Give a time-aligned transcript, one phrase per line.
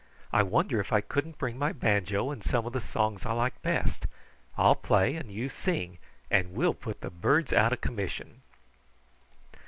[0.33, 3.61] I wonder if I couldn't bring my banjo and some of the songs I like
[3.61, 4.07] best.
[4.57, 5.99] I'll play and you sing,
[6.31, 8.41] and we'll put the birds out of commission."